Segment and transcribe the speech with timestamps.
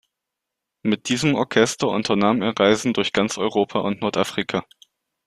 [0.81, 4.65] Mit diesem Orchester unternahm er Reisen durch ganz Europa und Nordafrika.